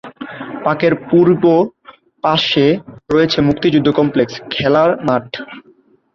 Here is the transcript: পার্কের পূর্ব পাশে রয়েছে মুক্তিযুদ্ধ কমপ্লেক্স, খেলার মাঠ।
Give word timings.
পার্কের 0.63 0.93
পূর্ব 1.09 1.43
পাশে 2.23 2.65
রয়েছে 3.09 3.37
মুক্তিযুদ্ধ 3.41 3.87
কমপ্লেক্স, 3.99 4.33
খেলার 4.53 4.89
মাঠ। 5.07 5.23